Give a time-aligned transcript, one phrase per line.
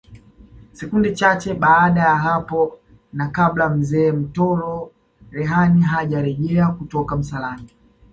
[0.73, 2.79] Sekunde chache baada ya hapo
[3.13, 4.91] na kabla Mzee Mtoro
[5.31, 7.69] Rehani hajarejea kutoka msalani